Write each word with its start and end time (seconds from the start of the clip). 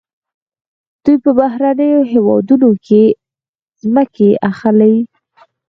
دوی 1.03 1.17
په 1.23 1.29
بهرنیو 1.39 2.01
هیوادونو 2.11 2.69
کې 2.85 3.03
ځمکې 3.81 4.29
اخلي. 4.49 4.95